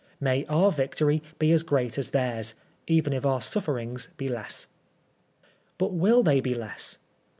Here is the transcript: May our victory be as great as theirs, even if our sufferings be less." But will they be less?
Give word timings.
May 0.19 0.47
our 0.47 0.71
victory 0.71 1.21
be 1.37 1.51
as 1.51 1.61
great 1.61 1.99
as 1.99 2.09
theirs, 2.09 2.55
even 2.87 3.13
if 3.13 3.23
our 3.23 3.39
sufferings 3.39 4.09
be 4.17 4.29
less." 4.29 4.65
But 5.77 5.93
will 5.93 6.23
they 6.23 6.39
be 6.39 6.55
less? 6.55 6.97